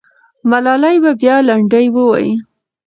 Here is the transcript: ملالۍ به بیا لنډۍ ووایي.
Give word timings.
ملالۍ 0.49 0.95
به 1.03 1.11
بیا 1.21 1.35
لنډۍ 1.47 1.85
ووایي. 1.91 2.33